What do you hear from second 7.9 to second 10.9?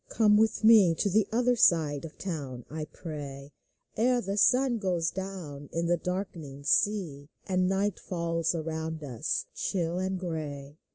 falls around us, chill and gray.